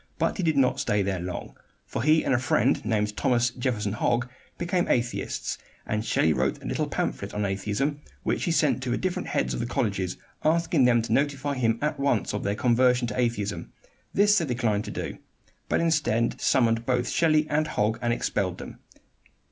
But 0.17 0.37
he 0.37 0.41
did 0.41 0.57
not 0.57 0.79
stay 0.79 1.03
there 1.03 1.19
long; 1.19 1.55
for 1.85 2.01
he 2.01 2.25
and 2.25 2.33
a 2.33 2.39
friend, 2.39 2.83
named 2.83 3.15
Thomas 3.15 3.51
Jefferson 3.51 3.91
Hogg, 3.93 4.27
became 4.57 4.87
atheists, 4.89 5.59
and 5.85 6.03
Shelley 6.03 6.33
wrote 6.33 6.59
a 6.59 6.65
little 6.65 6.87
pamphlet 6.87 7.35
on 7.35 7.45
atheism, 7.45 8.01
which 8.23 8.45
he 8.45 8.51
sent 8.51 8.81
to 8.81 8.89
the 8.89 8.97
different 8.97 9.27
heads 9.27 9.53
of 9.53 9.59
the 9.59 9.67
colleges, 9.67 10.17
asking 10.43 10.85
them 10.85 11.03
to 11.03 11.13
notify 11.13 11.53
him 11.53 11.77
at 11.83 11.99
once 11.99 12.33
of 12.33 12.41
their 12.41 12.55
conversion 12.55 13.05
to 13.09 13.19
atheism. 13.19 13.73
This 14.11 14.39
they 14.39 14.45
declined 14.45 14.85
to 14.85 14.91
do; 14.91 15.19
but 15.69 15.79
instead 15.79 16.41
summoned 16.41 16.83
both 16.87 17.07
Shelley 17.07 17.45
and 17.47 17.67
Hogg 17.67 17.99
and 18.01 18.11
expelled 18.11 18.57
them. 18.57 18.79